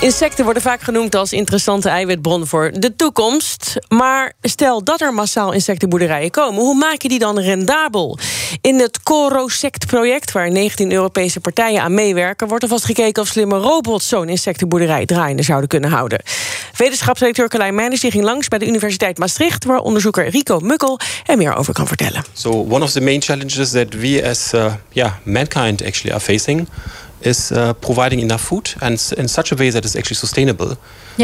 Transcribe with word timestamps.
Insecten 0.00 0.44
worden 0.44 0.62
vaak 0.62 0.80
genoemd 0.80 1.14
als 1.14 1.32
interessante 1.32 1.88
eiwitbron 1.88 2.46
voor 2.46 2.70
de 2.74 2.96
toekomst. 2.96 3.76
Maar 3.88 4.32
stel 4.42 4.84
dat 4.84 5.00
er 5.00 5.14
massaal 5.14 5.52
insectenboerderijen 5.52 6.30
komen, 6.30 6.60
hoe 6.62 6.74
maak 6.74 7.02
je 7.02 7.08
die 7.08 7.18
dan 7.18 7.38
rendabel? 7.38 8.18
In 8.60 8.78
het 8.78 9.02
Corosect-project, 9.02 10.32
waar 10.32 10.50
19 10.50 10.92
Europese 10.92 11.40
partijen 11.40 11.82
aan 11.82 11.94
meewerken, 11.94 12.48
wordt 12.48 12.62
er 12.62 12.68
vast 12.68 12.84
gekeken 12.84 13.22
of 13.22 13.28
slimme 13.28 13.58
robots 13.58 14.08
zo'n 14.08 14.28
insectenboerderij 14.28 15.06
draaiende 15.06 15.42
zouden 15.42 15.68
kunnen 15.68 15.90
houden. 15.90 16.22
Wetenschapsdirecteur 16.76 17.48
Carlijn 17.48 17.74
Meijers 17.74 18.00
ging 18.00 18.24
langs 18.24 18.48
bij 18.48 18.58
de 18.58 18.66
Universiteit 18.66 19.18
Maastricht, 19.18 19.64
waar 19.64 19.80
onderzoeker 19.80 20.28
Rico 20.28 20.58
Mukkel 20.60 20.98
er 21.24 21.36
meer 21.36 21.54
over 21.54 21.72
kan 21.72 21.86
vertellen. 21.86 22.24
So 22.32 22.50
one 22.50 22.84
of 22.84 22.90
the 22.90 23.00
main 23.00 23.22
challenges 23.22 23.70
that 23.70 23.94
we 23.94 24.22
as 24.28 24.52
uh, 24.54 24.72
yeah 24.90 25.12
mankind 25.22 25.84
actually 25.84 26.14
are 26.14 26.20
facing 26.24 26.68
is 27.18 27.50
uh, 27.50 27.70
providing 27.78 28.22
enough 28.22 28.42
food 28.42 28.74
and 28.78 29.12
in 29.16 29.28
such 29.28 29.52
a 29.52 29.56
way 29.56 29.70
that 29.70 29.84
is 29.84 29.96
actually 29.96 30.18
sustainable. 30.18 30.76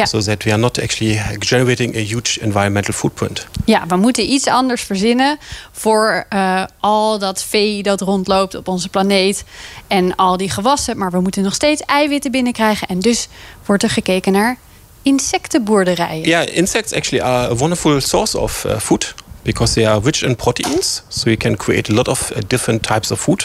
So 0.05 0.21
that 0.21 0.45
we 0.45 0.51
are 0.51 0.61
not 0.61 0.79
actually 0.79 1.21
generating 1.39 1.97
a 1.97 2.01
huge 2.01 2.39
environmental 2.41 2.95
footprint. 2.95 3.47
Ja, 3.65 3.87
we 3.87 3.97
moeten 3.97 4.33
iets 4.33 4.47
anders 4.47 4.83
verzinnen 4.83 5.39
voor 5.73 6.25
uh, 6.31 6.65
al 6.81 7.19
dat 7.19 7.45
vee 7.45 7.83
dat 7.83 8.01
rondloopt 8.01 8.55
op 8.55 8.69
onze 8.69 8.89
planeet 8.89 9.45
en 9.87 10.15
al 10.17 10.37
die 10.37 10.51
gewassen. 10.51 10.99
Maar 10.99 11.11
we 11.11 11.21
moeten 11.21 11.43
nog 11.43 11.55
steeds 11.55 11.83
eiwitten 11.83 12.31
binnenkrijgen. 12.31 12.89
En 12.89 12.99
dus 12.99 13.29
wordt 13.67 13.83
er 13.83 13.91
gekeken 13.91 14.33
naar 14.33 14.59
insectenboerderijen. 15.03 16.27
Yeah, 16.27 16.47
insects 16.57 16.93
actually 16.93 17.23
are 17.23 17.51
a 17.51 17.55
wonderful 17.55 18.01
source 18.01 18.39
of 18.39 18.65
uh, 18.65 18.79
food 18.79 19.15
because 19.45 19.75
they 19.75 19.87
are 19.87 20.01
rich 20.01 20.23
in 20.23 20.37
proteins. 20.37 21.03
So 21.09 21.31
you 21.31 21.37
can 21.37 21.57
create 21.57 21.93
a 21.93 21.95
lot 21.95 22.09
of 22.09 22.33
uh, 22.33 22.41
different 22.49 22.83
types 22.83 23.11
of 23.11 23.19
food 23.19 23.43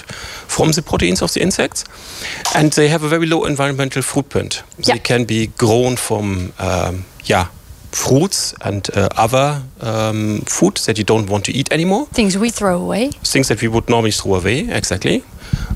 from 0.48 0.72
the 0.72 0.82
proteins 0.82 1.22
of 1.22 1.34
the 1.34 1.42
insects. 1.42 1.84
And 2.56 2.72
they 2.74 2.90
have 2.90 3.04
a 3.04 3.10
very 3.10 3.26
low 3.26 3.46
environmental 3.46 4.02
footprint. 4.02 4.64
Yeah. 4.78 4.94
They 4.94 5.00
can 5.00 5.26
be 5.26 5.48
grown 5.58 5.96
from, 5.96 6.54
um, 6.60 7.06
yeah, 7.24 7.48
fruits 7.92 8.54
and 8.62 8.88
uh, 8.96 9.10
other 9.18 9.64
um, 9.82 10.42
food 10.46 10.78
that 10.86 10.98
you 10.98 11.04
don't 11.04 11.30
want 11.30 11.46
to 11.46 11.52
eat 11.52 11.72
anymore. 11.72 12.06
Things 12.08 12.38
we 12.38 12.50
throw 12.50 12.80
away. 12.80 13.12
Things 13.24 13.48
that 13.48 13.62
we 13.62 13.68
would 13.68 13.90
normally 13.90 14.12
throw 14.12 14.36
away, 14.36 14.70
exactly. 14.70 15.24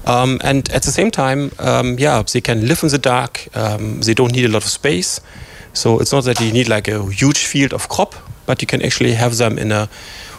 Um, 0.05 0.39
and 0.43 0.69
at 0.71 0.83
the 0.83 0.91
same 0.91 1.09
time, 1.09 1.51
um, 1.59 1.97
yeah, 1.97 2.21
they 2.23 2.41
can 2.41 2.67
live 2.67 2.83
in 2.83 2.89
the 2.89 2.97
dark. 2.97 3.47
Um, 3.55 4.01
they 4.01 4.13
don't 4.13 4.33
need 4.33 4.45
a 4.45 4.49
lot 4.49 4.63
of 4.63 4.69
space. 4.69 5.21
So 5.71 5.99
it's 5.99 6.11
not 6.11 6.23
that 6.23 6.37
you 6.37 6.51
need 6.51 6.67
like 6.67 6.91
a 6.91 7.03
huge 7.09 7.37
field 7.37 7.73
of 7.73 7.87
crop, 7.87 8.21
but 8.45 8.61
you 8.61 8.67
can 8.67 8.81
actually 8.81 9.15
have 9.15 9.35
them 9.35 9.57
in 9.57 9.71
a 9.71 9.87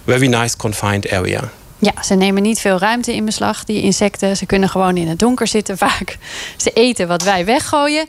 very 0.05 0.27
nice 0.27 0.57
confined 0.57 1.13
area. 1.13 1.51
Ja, 1.79 2.03
ze 2.03 2.15
nemen 2.15 2.43
niet 2.43 2.59
veel 2.59 2.79
ruimte 2.79 3.15
in 3.15 3.25
beslag, 3.25 3.65
die 3.65 3.83
insecten. 3.83 4.37
Ze 4.37 4.47
kunnen 4.47 4.69
gewoon 4.69 4.97
in 4.97 5.09
het 5.09 5.19
donker 5.19 5.47
zitten 5.47 5.79
vaak. 5.79 6.19
Ze 6.57 6.71
eten 6.71 7.09
wat 7.09 7.23
wij 7.23 7.45
weggooien. 7.45 8.07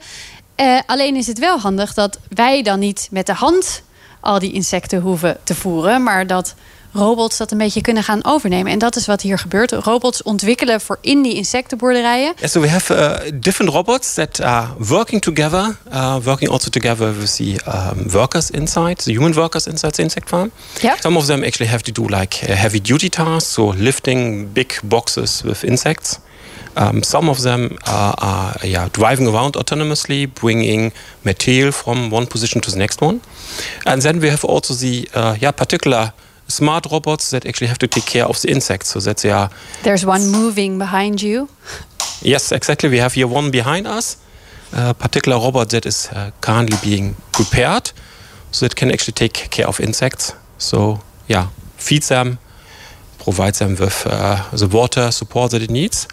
Uh, 0.56 0.80
alleen 0.86 1.16
is 1.16 1.28
het 1.28 1.40
wel 1.40 1.60
handig 1.60 1.94
dat 1.94 2.20
wij 2.30 2.62
dan 2.62 2.80
niet 2.80 3.08
met 3.12 3.26
de 3.26 3.34
hand 3.34 3.84
al 4.20 4.40
die 4.40 4.52
insecten 4.52 5.02
hoeven 5.02 5.38
te 5.44 5.56
voeren, 5.56 6.04
maar 6.04 6.28
dat 6.28 6.56
robots 6.94 7.38
dat 7.38 7.52
een 7.52 7.58
beetje 7.58 7.82
kunnen 7.82 8.04
gaan 8.04 8.26
overnemen. 8.26 8.72
En 8.72 8.80
dat 8.80 8.96
is 8.96 9.06
wat 9.06 9.22
hier 9.22 9.38
gebeurt. 9.38 9.72
Robots 9.72 10.24
ontwikkelen 10.24 10.82
voor 10.82 10.98
in 11.02 11.22
die 11.22 11.36
insectenboerderijen. 11.36 12.34
Yeah, 12.38 12.50
so 12.50 12.62
we 12.62 12.70
have 12.70 12.96
uh, 12.96 13.32
different 13.40 13.72
robots 13.72 14.14
that 14.14 14.42
are 14.42 14.68
working 14.78 15.22
together, 15.22 15.78
uh, 15.94 16.16
working 16.24 16.52
also 16.52 16.70
together 16.70 17.20
with 17.20 17.36
the 17.36 17.60
um, 17.68 18.12
workers 18.12 18.50
inside, 18.50 18.96
the 18.96 19.12
human 19.12 19.34
workers 19.34 19.68
inside 19.68 19.92
the 19.94 20.02
insect 20.02 20.30
farm. 20.30 20.52
Yeah. 20.82 21.00
Some 21.00 21.18
of 21.18 21.26
them 21.26 21.44
actually 21.44 21.72
have 21.72 21.84
to 21.84 21.92
do 21.92 22.08
like 22.08 22.38
uh, 22.44 22.56
heavy 22.56 22.82
duty 22.82 23.10
tasks, 23.10 23.54
so 23.54 23.74
lifting 23.78 24.54
big 24.54 24.80
boxes 24.84 25.42
with 25.44 25.64
insects. 25.64 26.20
Um, 26.76 27.04
some 27.04 27.30
of 27.30 27.42
them 27.42 27.78
are, 27.86 28.16
are 28.18 28.68
yeah, 28.68 28.90
driving 28.92 29.28
around 29.28 29.56
autonomously, 29.56 30.28
bringing 30.28 30.92
material 31.22 31.72
from 31.72 32.10
one 32.12 32.26
position 32.26 32.62
to 32.62 32.72
the 32.72 32.78
next 32.78 33.02
one. 33.02 33.22
And 33.86 34.02
then 34.02 34.20
we 34.20 34.30
have 34.30 34.44
also 34.44 34.74
the 34.74 35.08
uh, 35.14 35.36
yeah, 35.40 35.52
particular 35.52 36.12
smart 36.54 36.86
robots 36.92 37.30
that 37.30 37.46
actually 37.46 37.68
have 37.68 37.80
to 37.80 37.88
take 37.88 38.06
care 38.06 38.26
of 38.26 38.42
the 38.42 38.50
insects 38.50 38.90
so 38.90 39.00
that 39.00 39.18
they 39.18 39.32
are. 39.32 39.50
There's 39.84 40.06
one 40.06 40.32
moving 40.32 40.78
behind 40.78 41.22
you. 41.22 41.50
Yes, 42.22 42.52
exactly. 42.52 42.90
We 42.90 43.00
have 43.00 43.14
here 43.14 43.28
one 43.28 43.52
behind 43.52 43.88
us, 43.88 44.18
a 44.72 44.94
particular 44.94 45.38
robot 45.38 45.70
that 45.70 45.86
is 45.86 46.10
uh, 46.12 46.32
currently 46.42 46.78
being 46.82 47.16
prepared 47.32 47.92
so 48.52 48.66
it 48.66 48.76
can 48.76 48.92
actually 48.92 49.14
take 49.14 49.50
care 49.50 49.68
of 49.68 49.80
insects. 49.80 50.34
So, 50.58 51.00
yeah, 51.28 51.48
feed 51.78 52.04
them, 52.04 52.38
provide 53.20 53.56
them 53.56 53.76
with 53.76 54.06
uh, 54.06 54.50
the 54.52 54.68
water 54.68 55.12
support 55.12 55.52
that 55.52 55.62
it 55.62 55.70
needs, 55.70 56.08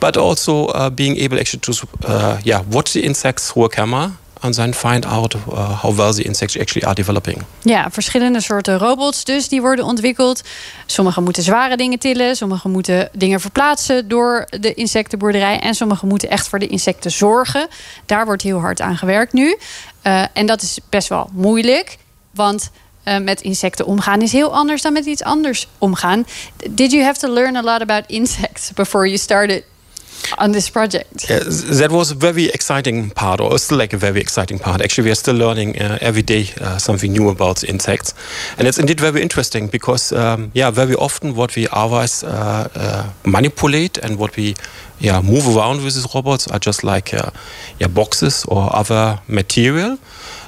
but 0.00 0.16
also 0.16 0.66
uh, 0.66 0.90
being 0.90 1.16
able 1.16 1.38
actually 1.38 1.60
to 1.60 1.86
uh, 2.04 2.40
yeah, 2.44 2.62
watch 2.70 2.92
the 2.92 3.04
insects 3.04 3.52
through 3.52 3.64
a 3.64 3.68
camera 3.68 4.12
and 4.40 4.54
then 4.54 4.74
find 4.74 5.06
out 5.06 5.34
uh, 5.34 5.82
how 5.82 5.96
well 5.96 6.12
the 6.12 6.22
insects 6.22 6.58
actually 6.58 6.86
are 6.86 6.94
developing. 6.94 7.42
Ja, 7.62 7.90
verschillende 7.90 8.40
soorten 8.40 8.78
robots 8.78 9.24
dus 9.24 9.48
die 9.48 9.60
worden 9.60 9.84
ontwikkeld. 9.84 10.42
Sommige 10.86 11.20
moeten 11.20 11.42
zware 11.42 11.76
dingen 11.76 11.98
tillen, 11.98 12.36
sommige 12.36 12.68
moeten 12.68 13.08
dingen 13.12 13.40
verplaatsen 13.40 14.08
door 14.08 14.46
de 14.60 14.74
insectenboerderij 14.74 15.60
en 15.60 15.74
sommige 15.74 16.06
moeten 16.06 16.30
echt 16.30 16.48
voor 16.48 16.58
de 16.58 16.66
insecten 16.66 17.10
zorgen. 17.10 17.68
Daar 18.06 18.24
wordt 18.24 18.42
heel 18.42 18.58
hard 18.58 18.80
aan 18.80 18.96
gewerkt 18.96 19.32
nu. 19.32 19.56
Uh, 20.02 20.22
en 20.32 20.46
dat 20.46 20.62
is 20.62 20.78
best 20.88 21.08
wel 21.08 21.30
moeilijk, 21.32 21.96
want 22.30 22.70
uh, 23.04 23.18
met 23.18 23.40
insecten 23.40 23.86
omgaan 23.86 24.22
is 24.22 24.32
heel 24.32 24.54
anders 24.54 24.82
dan 24.82 24.92
met 24.92 25.04
iets 25.04 25.22
anders 25.22 25.68
omgaan. 25.78 26.26
Did 26.70 26.90
you 26.90 27.04
have 27.04 27.18
to 27.18 27.32
learn 27.32 27.56
a 27.56 27.62
lot 27.62 27.80
about 27.80 28.04
insects 28.06 28.72
before 28.72 29.06
you 29.06 29.18
started 29.18 29.64
on 30.38 30.52
this 30.52 30.70
project? 30.70 31.28
Yeah, 31.28 31.40
that 31.44 31.90
was 31.90 32.10
a 32.10 32.14
very 32.14 32.46
exciting 32.46 33.10
part, 33.10 33.40
or 33.40 33.58
still 33.58 33.78
like 33.78 33.92
a 33.92 33.96
very 33.96 34.20
exciting 34.20 34.58
part. 34.58 34.80
Actually, 34.80 35.04
we 35.04 35.10
are 35.10 35.16
still 35.16 35.36
learning 35.36 35.80
uh, 35.80 35.98
every 36.00 36.22
day 36.22 36.50
uh, 36.60 36.78
something 36.78 37.12
new 37.12 37.28
about 37.28 37.64
insects, 37.64 38.14
and 38.58 38.68
it's 38.68 38.78
indeed 38.78 39.00
very 39.00 39.22
interesting 39.22 39.68
because, 39.68 40.12
um, 40.12 40.50
yeah, 40.54 40.70
very 40.70 40.94
often 40.94 41.34
what 41.34 41.56
we 41.56 41.66
otherwise 41.72 42.24
uh, 42.24 42.68
uh 42.74 43.12
manipulate 43.24 43.98
and 43.98 44.18
what 44.18 44.36
we 44.36 44.54
yeah 45.00 45.20
move 45.20 45.46
around 45.56 45.84
with 45.84 45.94
these 45.94 46.06
robots 46.14 46.46
are 46.48 46.58
just 46.58 46.82
like 46.82 47.14
uh, 47.14 47.30
yeah 47.78 47.88
boxes 47.88 48.44
or 48.48 48.74
other 48.74 49.20
material. 49.28 49.98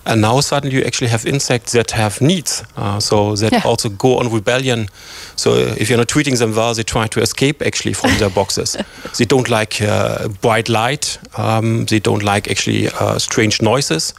And 0.07 0.21
now 0.23 0.41
suddenly 0.41 0.77
you 0.77 0.83
actually 0.85 1.11
have 1.11 1.27
insects 1.29 1.73
that 1.73 1.91
have 1.93 2.21
needs, 2.21 2.65
uh, 2.77 3.01
so 3.01 3.37
that 3.37 3.53
Yeah. 3.53 3.63
also 3.65 3.89
go 3.91 4.19
on 4.19 4.33
rebellion. 4.33 4.89
So 5.37 5.55
if 5.55 5.89
you're 5.89 5.99
not 5.99 6.09
treating 6.09 6.39
them 6.39 6.55
well, 6.55 6.75
they 6.75 6.83
try 6.85 7.07
to 7.09 7.21
escape 7.21 7.63
actually 7.67 7.95
from 7.95 8.11
their 8.19 8.31
boxes. 8.31 8.77
they 9.19 9.27
don't 9.27 9.49
like 9.49 9.83
uh, 9.83 10.29
bright 10.41 10.69
light. 10.69 11.19
Um, 11.37 11.85
they 11.87 12.01
don't 12.01 12.23
like 12.23 12.51
actually 12.51 12.89
uh, 13.01 13.19
strange 13.19 13.61
noises. 13.63 14.15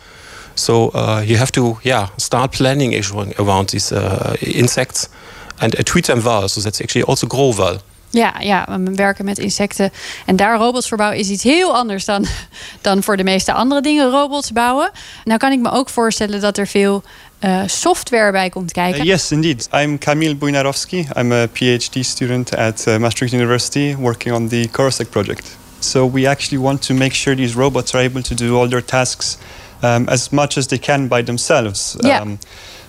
So 0.55 0.89
uh, 0.93 1.23
you 1.25 1.37
have 1.37 1.51
to 1.51 1.77
yeah 1.83 2.07
start 2.17 2.51
planning 2.51 2.93
around 3.39 3.69
these 3.69 3.91
uh, 3.95 4.35
insects 4.41 5.09
and 5.61 5.73
uh, 5.79 5.83
treat 5.83 6.05
them 6.05 6.21
well, 6.23 6.47
so 6.49 6.61
that 6.61 6.73
they 6.73 6.83
actually 6.83 7.03
also 7.07 7.27
grow 7.27 7.53
well. 7.57 7.81
Ja, 8.11 8.33
ja, 8.39 8.79
we 8.83 8.95
werken 8.95 9.25
met 9.25 9.37
insecten. 9.37 9.91
En 10.25 10.35
daar 10.35 10.57
robots 10.57 10.87
voor 10.87 10.97
bouwen 10.97 11.19
is 11.19 11.29
iets 11.29 11.43
heel 11.43 11.75
anders 11.75 12.05
dan, 12.05 12.25
dan 12.81 13.03
voor 13.03 13.17
de 13.17 13.23
meeste 13.23 13.53
andere 13.53 13.81
dingen 13.81 14.09
robots 14.09 14.51
bouwen. 14.51 14.91
Nou 15.23 15.39
kan 15.39 15.51
ik 15.51 15.59
me 15.59 15.71
ook 15.71 15.89
voorstellen 15.89 16.41
dat 16.41 16.57
er 16.57 16.67
veel 16.67 17.03
uh, 17.39 17.61
software 17.65 18.31
bij 18.31 18.49
komt 18.49 18.71
kijken. 18.71 18.99
Uh, 18.99 19.05
yes, 19.05 19.31
indeed. 19.31 19.69
I'm 19.73 19.97
Kamil 19.97 20.35
Bujnarowski. 20.35 21.07
I'm 21.17 21.31
a 21.31 21.47
PhD 21.47 22.05
student 22.05 22.55
at 22.55 22.85
uh, 22.87 22.97
Maastricht 22.97 23.33
University 23.33 23.95
working 23.99 24.35
on 24.35 24.47
the 24.47 24.67
Corosec 24.71 25.09
project. 25.09 25.57
So 25.79 26.11
we 26.11 26.27
actually 26.27 26.63
want 26.63 26.81
to 26.81 26.93
make 26.93 27.13
sure 27.13 27.35
these 27.35 27.55
robots 27.55 27.93
are 27.93 28.03
able 28.03 28.21
to 28.21 28.35
do 28.35 28.57
all 28.57 28.69
their 28.69 28.85
tasks 28.85 29.37
um, 29.81 30.07
as 30.07 30.29
much 30.29 30.57
as 30.57 30.67
they 30.67 30.79
can 30.79 31.07
by 31.07 31.23
themselves. 31.23 31.95
Yeah. 31.99 32.21
Um, 32.21 32.39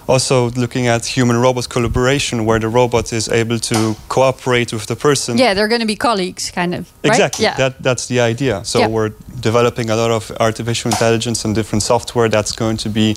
also 0.06 0.50
looking 0.50 0.88
at 0.88 1.06
human 1.16 1.37
robot 1.40 1.69
collaboration 1.69 2.44
where 2.44 2.58
the 2.60 2.69
robot 2.69 3.12
is 3.12 3.28
able 3.28 3.58
to 3.58 3.94
cooperate 4.08 4.72
with 4.72 4.87
the 4.87 4.96
person 4.96 5.38
Yeah, 5.38 5.54
they're 5.54 5.69
going 5.69 5.81
to 5.81 5.87
be 5.87 5.96
colleagues, 5.96 6.50
kind 6.50 6.75
of. 6.75 6.78
Right? 6.78 7.12
Exactly. 7.12 7.44
Yeah. 7.44 7.56
That 7.56 7.72
that's 7.82 8.06
the 8.06 8.20
idea. 8.28 8.60
So 8.64 8.78
Yeah. 8.78 8.90
we're 8.90 9.12
developing 9.40 9.90
a 9.90 9.94
lot 9.96 10.10
of 10.10 10.31
artificial 10.38 10.90
intelligence 10.90 11.44
and 11.49 11.54
different 11.54 11.82
software 11.84 12.28
that's 12.31 12.52
going 12.54 12.78
to 12.82 12.88
be 12.90 13.14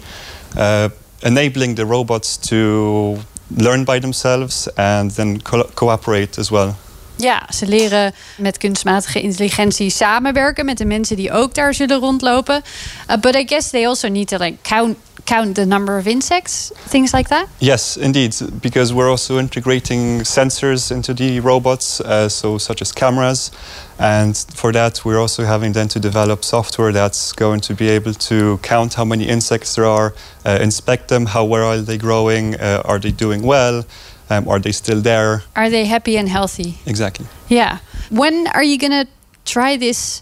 uh, 0.58 0.90
enabling 1.22 1.76
the 1.76 1.84
robots 1.86 2.38
to 2.38 3.18
learn 3.58 3.84
by 3.84 4.00
themselves 4.00 4.68
and 4.76 5.12
then 5.16 5.42
co- 5.42 5.70
cooperate 5.74 6.40
as 6.40 6.50
well. 6.50 6.76
Ja, 7.18 7.48
ze 7.54 7.68
leren 7.68 8.14
met 8.38 8.58
kunstmatige 8.58 9.22
intelligentie 9.22 9.90
samenwerken 9.90 10.66
met 10.66 10.78
de 10.78 10.86
mensen 10.86 11.16
die 11.16 11.32
ook 11.32 11.54
daar 11.54 11.74
zullen 11.74 12.00
rondlopen. 12.00 12.64
Uh, 13.10 13.18
but 13.18 13.36
I 13.36 13.44
guess 13.48 13.70
they 13.70 13.86
also 13.88 14.08
need 14.08 14.28
to 14.28 14.38
like 14.38 14.58
count 14.62 14.98
count 15.26 15.56
the 15.56 15.66
number 15.66 15.98
of 15.98 16.08
insects, 16.08 16.72
things 16.76 17.14
like 17.14 17.30
that? 17.30 17.50
Yes, 17.60 17.98
indeed, 17.98 18.36
because 18.62 18.94
we're 18.94 19.10
also 19.10 19.40
integrating 19.40 20.22
sensors 20.22 20.92
into 20.92 21.14
the 21.14 21.40
robots, 21.40 22.00
uh, 22.02 22.30
so 22.30 22.58
such 22.58 22.82
as 22.82 22.92
cameras, 22.92 23.52
and 24.00 24.38
for 24.54 24.72
that 24.72 25.04
we're 25.04 25.20
also 25.20 25.44
having 25.44 25.74
then 25.74 25.88
to 25.88 26.00
develop 26.00 26.44
software 26.44 26.92
that's 26.92 27.34
going 27.34 27.60
to 27.62 27.74
be 27.74 27.90
able 27.90 28.14
to 28.14 28.58
count 28.62 28.94
how 28.94 29.06
many 29.06 29.28
insects 29.28 29.76
there 29.76 29.86
are, 29.86 30.14
uh, 30.46 30.60
inspect 30.62 31.08
them, 31.08 31.26
how 31.26 31.44
well 31.44 31.72
are 31.72 31.82
they 31.82 31.98
growing, 31.98 32.56
uh, 32.56 32.82
are 32.86 33.00
they 33.00 33.12
doing 33.12 33.42
well, 33.44 33.84
um, 34.30 34.48
are 34.48 34.60
they 34.60 34.72
still 34.72 35.02
there? 35.02 35.44
Are 35.56 35.70
they 35.70 35.86
happy 35.86 36.18
and 36.18 36.30
healthy? 36.30 36.78
Exactly. 36.86 37.26
Yeah. 37.48 37.80
When 38.10 38.48
are 38.48 38.64
you 38.64 38.78
gonna 38.78 39.08
try 39.46 39.78
this 39.78 40.22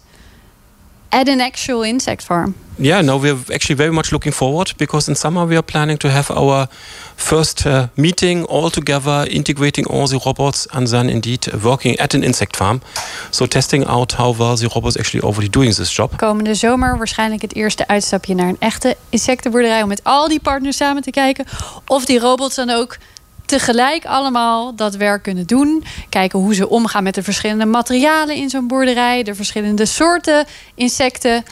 at 1.12 1.28
an 1.30 1.42
actual 1.42 1.84
insect 1.84 2.22
farm? 2.22 2.56
Yeah, 2.78 3.02
no, 3.02 3.18
we're 3.18 3.38
actually 3.54 3.76
very 3.76 3.92
much 3.92 4.12
looking 4.12 4.34
forward 4.34 4.74
because 4.78 5.08
in 5.08 5.16
summer 5.16 5.46
we 5.46 5.56
are 5.56 5.64
planning 5.64 5.98
to 5.98 6.10
have 6.10 6.32
our 6.32 6.68
first 7.16 7.66
uh, 7.66 7.88
meeting 7.94 8.46
all 8.46 8.70
together, 8.70 9.28
integrating 9.30 9.86
all 9.88 10.08
the 10.08 10.20
robots 10.26 10.68
and 10.70 10.88
then 10.88 11.10
indeed 11.10 11.48
working 11.64 12.00
at 12.00 12.14
an 12.14 12.24
insect 12.24 12.56
farm. 12.56 12.82
So 13.30 13.46
testing 13.46 13.86
out 13.86 14.14
how 14.14 14.36
well 14.38 14.56
the 14.56 14.70
robots 14.74 14.98
actually 14.98 15.24
already 15.24 15.50
doing 15.50 15.74
this 15.74 15.96
job. 15.96 16.18
Komende 16.18 16.54
zomer 16.54 16.98
waarschijnlijk 16.98 17.42
het 17.42 17.56
eerste 17.56 17.88
uitstapje 17.88 18.36
naar 18.36 18.48
een 18.48 18.60
echte 18.60 18.98
insectenboerderij 19.10 19.82
om 19.82 19.88
met 19.88 20.04
al 20.04 20.28
die 20.28 20.40
partners 20.40 20.78
samen 20.78 21.02
te 21.02 21.12
kijken 21.12 21.46
of 21.88 22.06
die 22.06 22.20
robots 22.20 22.56
dan 22.56 22.70
ook 22.70 22.98
tegelijk 23.46 24.06
allemaal 24.06 24.76
dat 24.76 24.96
werk 24.96 25.24
kunnen 25.24 25.48
doen. 25.48 25.84
Kijken 26.10 26.40
hoe 26.40 26.56
ze 26.56 26.70
omgaan 26.70 27.04
met 27.04 27.16
de 27.16 27.24
verschillende 27.24 27.66
materialen 27.66 28.36
in 28.36 28.50
zo'n 28.50 28.68
boerderij, 28.68 29.24
de 29.24 29.36
verschillende 29.36 29.86
soorten 29.86 30.46
insecten. 30.76 31.44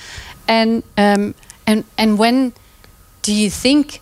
En 0.52 0.84
um, 0.96 1.34
and, 1.64 1.84
and 1.96 2.18
when 2.18 2.54
do 3.22 3.32
you 3.32 3.50
think 3.62 4.00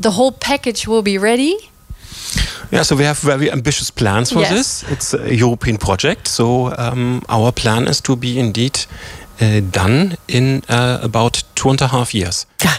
the 0.00 0.10
whole 0.10 0.32
package 0.38 0.86
will 0.86 1.02
be 1.02 1.18
ready? 1.18 1.70
Yeah, 2.70 2.84
so 2.84 2.96
we 2.96 3.04
have 3.04 3.20
very 3.20 3.50
ambitious 3.50 3.90
plans 3.90 4.30
for 4.32 4.40
Yes. 4.40 4.50
this. 4.50 4.82
It's 4.90 5.14
a 5.14 5.34
European 5.34 5.76
project, 5.76 6.28
so 6.28 6.72
um, 6.78 7.20
our 7.26 7.52
plan 7.52 7.86
is 7.86 8.00
to 8.00 8.16
be 8.16 8.26
indeed 8.38 8.86
uh, 9.40 9.60
done 9.70 10.16
in 10.24 10.62
uh, 10.70 10.98
about 11.02 11.44
two 11.52 11.68
and 11.68 11.80
a 11.80 11.86
half 11.86 12.10
years. 12.10 12.44
Ja, 12.56 12.78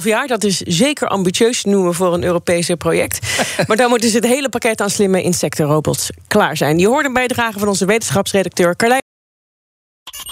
2,5 0.00 0.04
jaar, 0.04 0.26
dat 0.26 0.44
is 0.44 0.58
zeker 0.60 1.08
ambitieus 1.08 1.64
noemen 1.64 1.94
voor 1.94 2.14
een 2.14 2.24
Europese 2.24 2.76
project. 2.76 3.18
maar 3.66 3.76
dan 3.76 3.88
moeten 3.88 4.10
ze 4.10 4.16
het 4.16 4.26
hele 4.26 4.48
pakket 4.48 4.80
aan 4.80 4.90
slimme 4.90 5.22
insectenrobots 5.22 6.10
klaar 6.26 6.56
zijn. 6.56 6.78
Je 6.78 6.86
hoort 6.86 7.06
een 7.06 7.12
bijdrage 7.12 7.58
van 7.58 7.68
onze 7.68 7.84
wetenschapsredacteur 7.84 8.76
Carlijn. 8.76 9.02